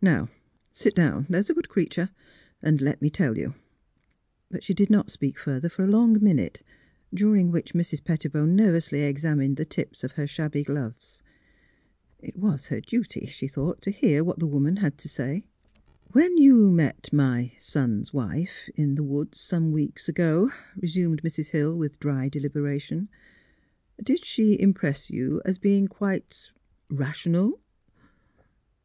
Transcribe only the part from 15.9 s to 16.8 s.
When you